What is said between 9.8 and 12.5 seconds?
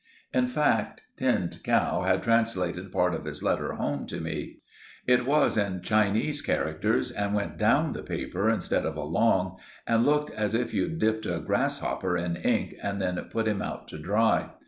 and looked as if you'd dipped a grasshopper in